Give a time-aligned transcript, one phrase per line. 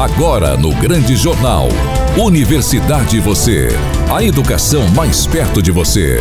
[0.00, 1.68] Agora no Grande Jornal.
[2.16, 3.68] Universidade Você.
[4.10, 6.20] A educação mais perto de você.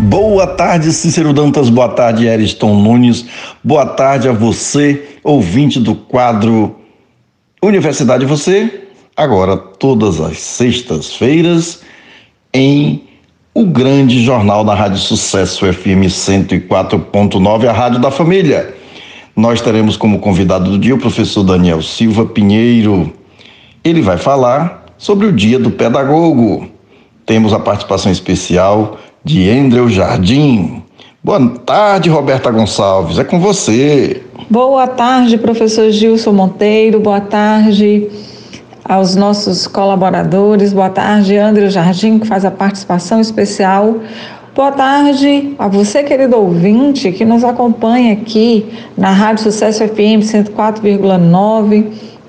[0.00, 1.68] Boa tarde, Cícero Dantas.
[1.68, 3.26] Boa tarde, Ariston Nunes.
[3.62, 6.74] Boa tarde a você, ouvinte do quadro
[7.62, 8.88] Universidade Você.
[9.16, 11.82] Agora, todas as sextas-feiras,
[12.52, 13.04] em
[13.54, 18.81] o grande jornal da Rádio Sucesso FM 104.9, a Rádio da Família.
[19.34, 23.10] Nós teremos como convidado do dia o professor Daniel Silva Pinheiro.
[23.82, 26.68] Ele vai falar sobre o Dia do Pedagogo.
[27.24, 30.82] Temos a participação especial de Andrew Jardim.
[31.24, 33.18] Boa tarde, Roberta Gonçalves.
[33.18, 34.22] É com você.
[34.50, 37.00] Boa tarde, professor Gilson Monteiro.
[37.00, 38.08] Boa tarde
[38.84, 40.74] aos nossos colaboradores.
[40.74, 43.96] Boa tarde, André Jardim, que faz a participação especial.
[44.54, 48.66] Boa tarde a você, querido ouvinte, que nos acompanha aqui
[48.98, 51.86] na Rádio Sucesso FM 104,9,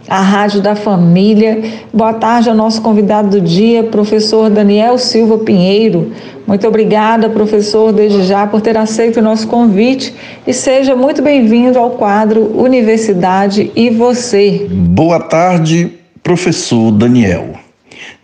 [0.08, 1.62] a Rádio da Família.
[1.94, 6.14] Boa tarde ao nosso convidado do dia, professor Daniel Silva Pinheiro.
[6.48, 10.16] Muito obrigada, professor, desde já, por ter aceito o nosso convite
[10.48, 14.66] e seja muito bem-vindo ao quadro Universidade e Você.
[14.72, 15.92] Boa tarde,
[16.24, 17.56] Professor Daniel,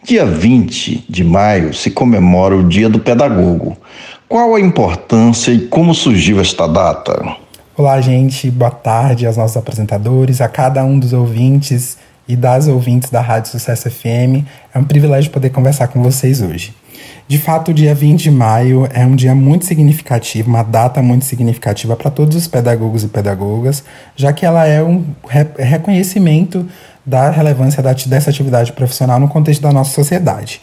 [0.01, 3.75] dia 20 de maio se comemora o Dia do Pedagogo.
[4.29, 7.35] Qual a importância e como surgiu esta data?
[7.75, 13.09] Olá, gente, boa tarde aos nossos apresentadores, a cada um dos ouvintes e das ouvintes
[13.09, 14.45] da Rádio Sucesso FM.
[14.71, 16.75] É um privilégio poder conversar com vocês hoje.
[17.27, 21.25] De fato, o dia 20 de maio é um dia muito significativo, uma data muito
[21.25, 23.83] significativa para todos os pedagogos e pedagogas,
[24.15, 25.05] já que ela é um
[25.57, 26.67] reconhecimento
[27.03, 30.61] da relevância da, dessa atividade profissional no contexto da nossa sociedade.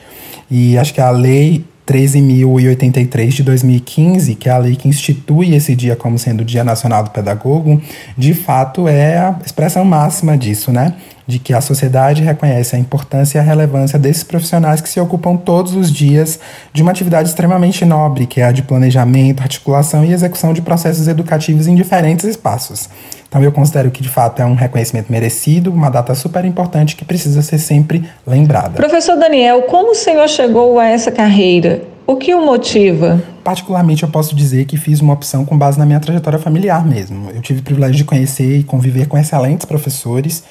[0.49, 5.77] E acho que a lei 13.083 de 2015, que é a lei que institui esse
[5.77, 7.81] dia como sendo o Dia Nacional do Pedagogo,
[8.19, 10.95] de fato é a expressão máxima disso, né?
[11.27, 15.37] De que a sociedade reconhece a importância e a relevância desses profissionais que se ocupam
[15.37, 16.39] todos os dias
[16.73, 21.09] de uma atividade extremamente nobre, que é a de planejamento, articulação e execução de processos
[21.09, 22.89] educativos em diferentes espaços.
[23.29, 27.05] Então eu considero que de fato é um reconhecimento merecido, uma data super importante que
[27.05, 28.71] precisa ser sempre lembrada.
[28.71, 31.83] Professor Daniel, como o senhor chegou a essa carreira?
[32.07, 33.21] O que o motiva?
[33.43, 37.31] Particularmente, eu posso dizer que fiz uma opção com base na minha trajetória familiar mesmo.
[37.35, 40.45] Eu tive o privilégio de conhecer e conviver com excelentes professores,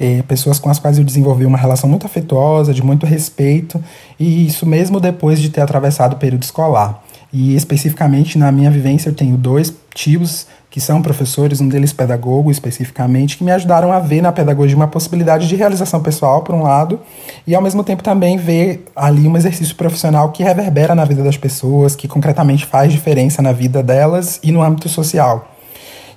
[0.00, 3.78] eh, pessoas com as quais eu desenvolvi uma relação muito afetuosa, de muito respeito,
[4.18, 7.02] e isso mesmo depois de ter atravessado o período escolar.
[7.32, 12.50] E especificamente na minha vivência, eu tenho dois tios que são professores, um deles pedagogo
[12.50, 16.62] especificamente, que me ajudaram a ver na pedagogia uma possibilidade de realização pessoal, por um
[16.62, 17.00] lado,
[17.44, 21.36] e ao mesmo tempo também ver ali um exercício profissional que reverbera na vida das
[21.36, 25.46] pessoas, que concretamente faz diferença na vida delas e no âmbito social.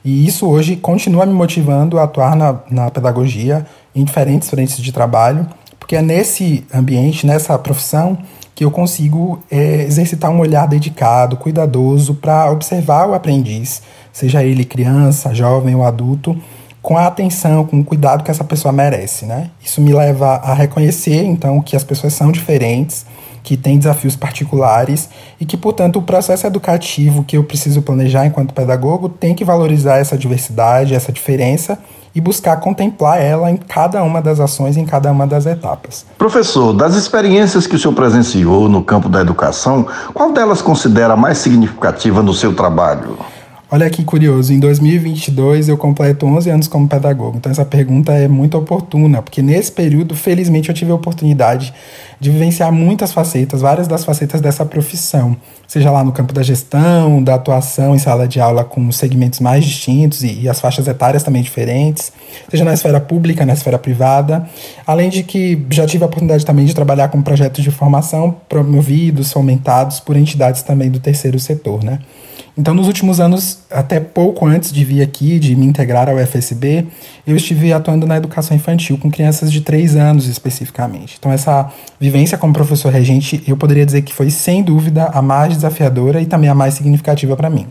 [0.04, 3.66] E isso hoje continua me motivando a atuar na, na pedagogia
[3.96, 5.48] em diferentes frentes de trabalho,
[5.80, 8.18] porque é nesse ambiente, nessa profissão,
[8.56, 13.82] que eu consigo é, exercitar um olhar dedicado, cuidadoso para observar o aprendiz,
[14.12, 16.38] seja ele criança, jovem ou adulto,
[16.82, 19.50] com a atenção, com o cuidado que essa pessoa merece, né?
[19.64, 23.06] Isso me leva a reconhecer, então, que as pessoas são diferentes,
[23.44, 25.10] que têm desafios particulares
[25.40, 29.98] e que, portanto, o processo educativo que eu preciso planejar enquanto pedagogo tem que valorizar
[29.98, 31.78] essa diversidade, essa diferença
[32.16, 36.06] e buscar contemplar ela em cada uma das ações, em cada uma das etapas.
[36.18, 41.40] Professor, das experiências que o senhor presenciou no campo da educação, qual delas considera mais
[41.40, 43.18] significativa no seu trabalho?
[43.74, 48.28] Olha que curioso, em 2022 eu completo 11 anos como pedagogo, então essa pergunta é
[48.28, 51.74] muito oportuna, porque nesse período, felizmente, eu tive a oportunidade
[52.24, 55.36] de vivenciar muitas facetas, várias das facetas dessa profissão,
[55.68, 59.66] seja lá no campo da gestão, da atuação em sala de aula com segmentos mais
[59.66, 62.14] distintos e, e as faixas etárias também diferentes,
[62.50, 64.48] seja na esfera pública, na esfera privada,
[64.88, 69.34] além de que já tive a oportunidade também de trabalhar com projetos de formação promovidos,
[69.34, 72.00] fomentados por entidades também do terceiro setor, né?
[72.56, 76.86] Então, nos últimos anos, até pouco antes de vir aqui, de me integrar ao FSB,
[77.26, 81.16] eu estive atuando na educação infantil com crianças de 3 anos especificamente.
[81.18, 81.72] Então, essa
[82.14, 86.28] vivência como professor regente, eu poderia dizer que foi, sem dúvida, a mais desafiadora e
[86.28, 87.66] também a mais significativa para mim.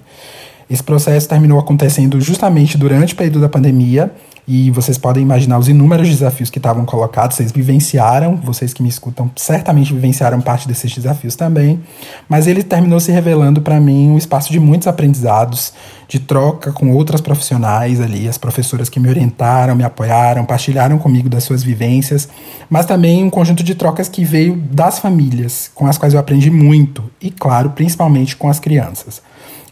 [0.69, 4.11] Esse processo terminou acontecendo justamente durante o período da pandemia
[4.47, 8.89] e vocês podem imaginar os inúmeros desafios que estavam colocados, vocês vivenciaram, vocês que me
[8.89, 11.81] escutam certamente vivenciaram parte desses desafios também,
[12.29, 15.73] mas ele terminou se revelando para mim um espaço de muitos aprendizados,
[16.09, 21.29] de troca com outras profissionais ali, as professoras que me orientaram, me apoiaram, partilharam comigo
[21.29, 22.29] das suas vivências,
[22.69, 26.50] mas também um conjunto de trocas que veio das famílias, com as quais eu aprendi
[26.50, 29.23] muito, e claro, principalmente com as crianças.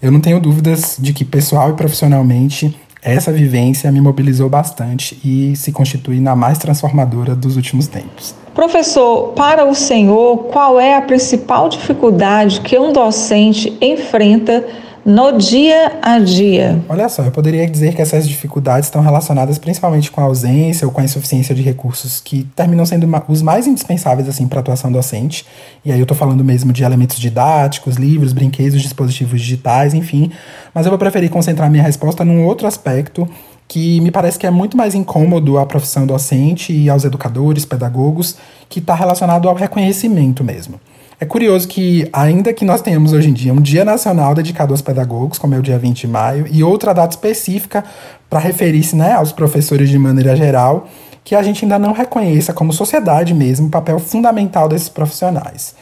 [0.00, 5.56] Eu não tenho dúvidas de que pessoal e profissionalmente Essa vivência me mobilizou bastante e
[5.56, 8.34] se constitui na mais transformadora dos últimos tempos.
[8.54, 14.66] Professor, para o senhor, qual é a principal dificuldade que um docente enfrenta
[15.10, 16.80] no dia a dia?
[16.88, 20.92] Olha só, eu poderia dizer que essas dificuldades estão relacionadas principalmente com a ausência ou
[20.92, 24.92] com a insuficiência de recursos que terminam sendo os mais indispensáveis assim para a atuação
[24.92, 25.44] docente.
[25.84, 30.30] E aí eu estou falando mesmo de elementos didáticos, livros, brinquedos, dispositivos digitais, enfim.
[30.72, 33.28] Mas eu vou preferir concentrar minha resposta num outro aspecto
[33.66, 38.36] que me parece que é muito mais incômodo à profissão docente e aos educadores, pedagogos,
[38.68, 40.80] que está relacionado ao reconhecimento mesmo.
[41.22, 44.80] É curioso que, ainda que nós tenhamos hoje em dia um dia nacional dedicado aos
[44.80, 47.84] pedagogos, como é o dia 20 de maio, e outra data específica
[48.30, 50.88] para referir-se né, aos professores de maneira geral,
[51.22, 55.74] que a gente ainda não reconheça como sociedade mesmo o papel fundamental desses profissionais.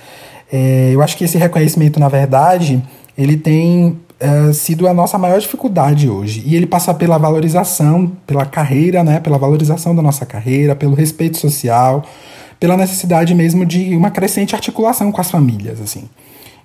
[0.53, 2.83] É, eu acho que esse reconhecimento, na verdade,
[3.17, 6.43] ele tem é, sido a nossa maior dificuldade hoje.
[6.45, 11.39] E ele passa pela valorização, pela carreira, né, pela valorização da nossa carreira, pelo respeito
[11.39, 12.05] social,
[12.59, 16.05] pela necessidade mesmo de uma crescente articulação com as famílias, assim.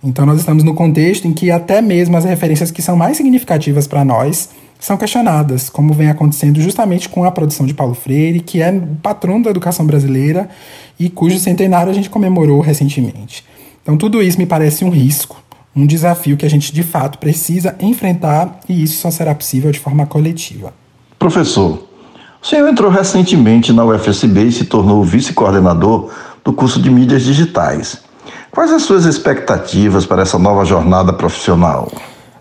[0.03, 3.87] Então nós estamos no contexto em que até mesmo as referências que são mais significativas
[3.87, 4.49] para nós
[4.79, 8.97] são questionadas, como vem acontecendo justamente com a produção de Paulo Freire, que é o
[9.01, 10.49] patrono da educação brasileira
[10.99, 13.45] e cujo centenário a gente comemorou recentemente.
[13.81, 15.41] Então tudo isso me parece um risco,
[15.73, 19.79] um desafio que a gente de fato precisa enfrentar e isso só será possível de
[19.79, 20.73] forma coletiva.
[21.17, 21.87] Professor,
[22.43, 26.11] o senhor entrou recentemente na UFSB e se tornou vice-coordenador
[26.43, 28.03] do curso de mídias digitais.
[28.51, 31.89] Quais as suas expectativas para essa nova jornada profissional?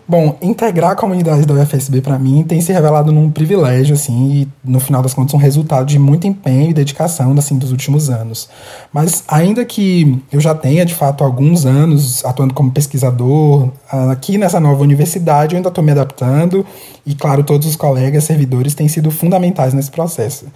[0.05, 4.47] Bom, integrar a comunidade da UFSB para mim tem se revelado num privilégio, assim, e
[4.69, 8.49] no final das contas um resultado de muito empenho e dedicação, assim, dos últimos anos.
[8.91, 13.69] Mas ainda que eu já tenha, de fato, alguns anos atuando como pesquisador
[14.11, 16.65] aqui nessa nova universidade, eu ainda estou me adaptando
[17.05, 20.47] e, claro, todos os colegas, servidores têm sido fundamentais nesse processo.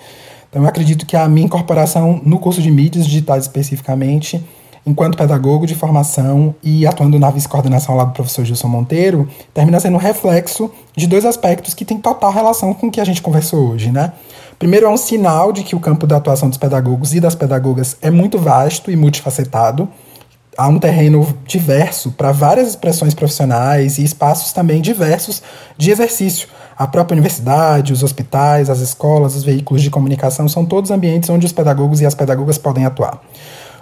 [0.49, 4.43] Então, eu acredito que a minha incorporação no curso de mídias digitais especificamente
[4.87, 9.95] enquanto pedagogo de formação e atuando na vice-coordenação lá do professor Gilson Monteiro, termina sendo
[9.95, 13.71] um reflexo de dois aspectos que têm total relação com o que a gente conversou
[13.71, 14.13] hoje, né?
[14.57, 17.97] Primeiro, é um sinal de que o campo da atuação dos pedagogos e das pedagogas
[18.01, 19.89] é muito vasto e multifacetado.
[20.57, 25.43] Há um terreno diverso para várias expressões profissionais e espaços também diversos
[25.77, 26.47] de exercício.
[26.77, 31.45] A própria universidade, os hospitais, as escolas, os veículos de comunicação são todos ambientes onde
[31.45, 33.19] os pedagogos e as pedagogas podem atuar.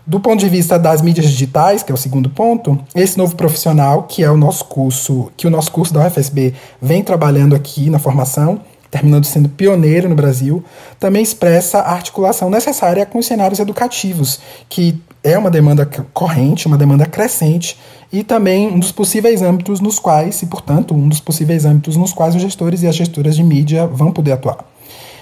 [0.07, 4.03] Do ponto de vista das mídias digitais, que é o segundo ponto, esse novo profissional,
[4.03, 7.97] que é o nosso curso, que o nosso curso da UFSB vem trabalhando aqui na
[7.97, 8.61] formação,
[8.91, 10.63] terminando sendo pioneiro no Brasil,
[10.99, 16.77] também expressa a articulação necessária com os cenários educativos, que é uma demanda corrente, uma
[16.77, 17.75] demanda crescente,
[18.13, 22.13] e também um dos possíveis âmbitos nos quais, e portanto, um dos possíveis âmbitos nos
[22.13, 24.74] quais os gestores e as gestoras de mídia vão poder atuar.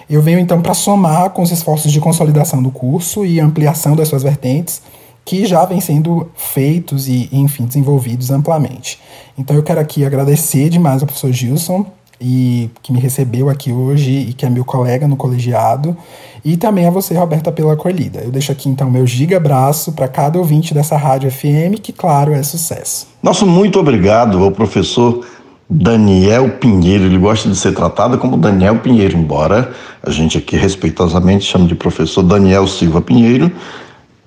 [0.10, 4.08] Eu venho então para somar com os esforços de consolidação do curso e ampliação das
[4.08, 4.82] suas vertentes,
[5.26, 9.00] que já vêm sendo feitos e, enfim, desenvolvidos amplamente.
[9.38, 11.86] Então eu quero aqui agradecer demais ao professor Gilson,
[12.24, 15.96] e que me recebeu aqui hoje e que é meu colega no colegiado,
[16.44, 18.22] e também a você, Roberta, pela acolhida.
[18.22, 22.32] Eu deixo aqui então meu giga abraço para cada ouvinte dessa rádio FM, que claro
[22.34, 23.08] é sucesso.
[23.22, 25.26] Nosso muito obrigado ao professor
[25.76, 29.72] Daniel Pinheiro, ele gosta de ser tratado como Daniel Pinheiro, embora
[30.04, 33.52] a gente aqui respeitosamente chame de professor Daniel Silva Pinheiro.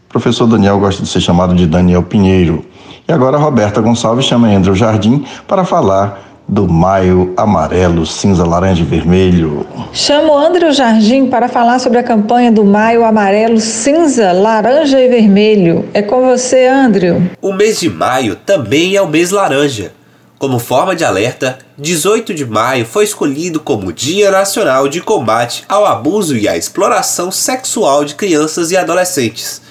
[0.09, 2.65] professor Daniel gosta de ser chamado de Daniel Pinheiro.
[3.07, 8.83] E agora a Roberta Gonçalves chama Andrew Jardim para falar do Maio Amarelo, Cinza, Laranja
[8.83, 9.65] e Vermelho.
[9.93, 15.85] Chamo Andrew Jardim para falar sobre a campanha do Maio Amarelo, Cinza, Laranja e Vermelho.
[15.95, 17.23] É com você, Andrew.
[17.41, 19.93] O mês de maio também é o mês laranja.
[20.38, 25.87] Como forma de alerta, 18 de maio foi escolhido como Dia Nacional de Combate ao
[25.87, 29.62] Abuso e à Exploração Sexual de Crianças e Adolescentes.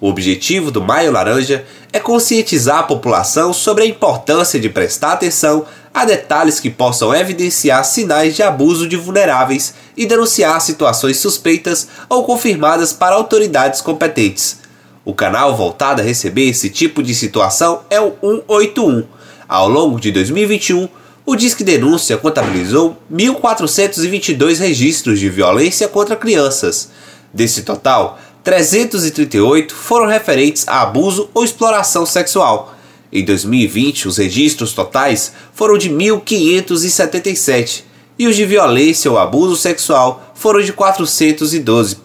[0.00, 5.66] O objetivo do Maio Laranja é conscientizar a população sobre a importância de prestar atenção
[5.92, 12.24] a detalhes que possam evidenciar sinais de abuso de vulneráveis e denunciar situações suspeitas ou
[12.24, 14.58] confirmadas para autoridades competentes.
[15.04, 19.04] O canal voltado a receber esse tipo de situação é o 181
[19.48, 20.88] ao longo de 2021,
[21.26, 26.90] o Disque Denúncia contabilizou 1.422 registros de violência contra crianças.
[27.32, 32.76] Desse total, 338 foram referentes a abuso ou exploração sexual.
[33.10, 37.84] Em 2020, os registros totais foram de 1.577
[38.18, 41.98] e os de violência ou abuso sexual foram de 412.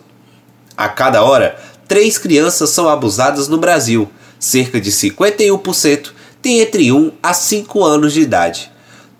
[0.78, 7.12] A cada hora, três crianças são abusadas no Brasil, cerca de 51% tem entre 1
[7.22, 8.72] a 5 anos de idade.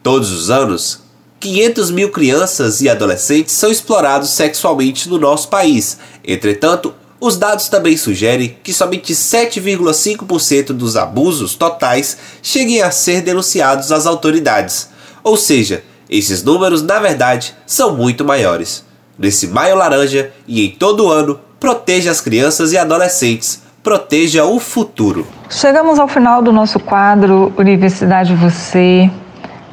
[0.02, 1.02] Todos os anos,
[1.40, 5.98] 500 mil crianças e adolescentes são explorados sexualmente no nosso país.
[6.26, 13.92] Entretanto, os dados também sugerem que somente 7,5% dos abusos totais cheguem a ser denunciados
[13.92, 14.90] às autoridades.
[15.22, 18.86] Ou seja, esses números na verdade são muito maiores.
[19.18, 25.26] Nesse Maio Laranja e em todo ano, proteja as crianças e adolescentes, proteja o futuro.
[25.50, 29.10] Chegamos ao final do nosso quadro Universidade Você.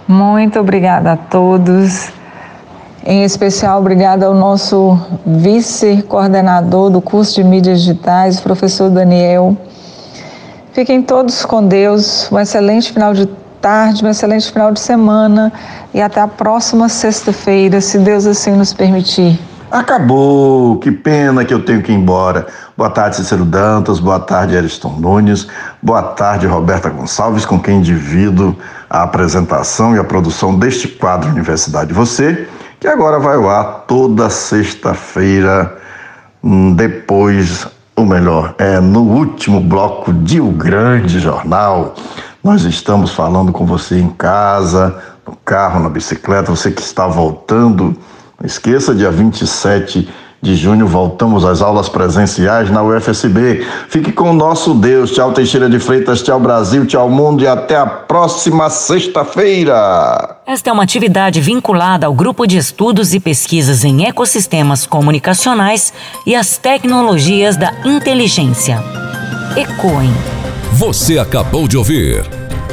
[0.09, 2.09] Muito obrigada a todos.
[3.05, 9.55] Em especial, obrigada ao nosso vice-coordenador do curso de mídias digitais, professor Daniel.
[10.73, 12.33] Fiquem todos com Deus.
[12.33, 13.27] Um excelente final de
[13.61, 15.53] tarde, um excelente final de semana
[15.93, 19.39] e até a próxima sexta-feira, se Deus assim nos permitir.
[19.77, 22.47] Acabou, que pena que eu tenho que ir embora.
[22.75, 25.47] Boa tarde, Cícero Dantas, boa tarde, Ariston Nunes,
[25.83, 28.57] boa tarde, Roberta Gonçalves, com quem divido
[28.89, 32.49] a apresentação e a produção deste quadro Universidade Você,
[32.81, 35.77] que agora vai ao ar toda sexta-feira,
[36.43, 41.95] hum, depois, ou melhor, é no último bloco de O Grande Jornal.
[42.43, 47.95] Nós estamos falando com você em casa, no carro, na bicicleta, você que está voltando
[48.39, 50.09] não esqueça, dia 27
[50.43, 53.67] de junho voltamos às aulas presenciais na UFSB.
[53.89, 55.11] Fique com o nosso Deus.
[55.11, 56.23] Tchau, Teixeira de Freitas.
[56.23, 56.87] Tchau, Brasil.
[56.87, 57.43] Tchau, mundo.
[57.43, 60.39] E até a próxima sexta-feira.
[60.47, 65.93] Esta é uma atividade vinculada ao Grupo de Estudos e Pesquisas em Ecossistemas Comunicacionais
[66.25, 68.79] e as Tecnologias da Inteligência.
[69.57, 70.13] ECOIN.
[70.75, 72.36] Você acabou de ouvir.